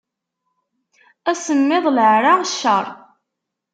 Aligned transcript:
Asemmiḍ, 1.31 1.85
leɛra, 1.95 2.33
cceṛ. 2.51 2.85